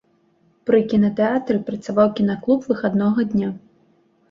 [0.69, 3.55] Пры кінатэатры працаваў кінаклуб выхаднога дня.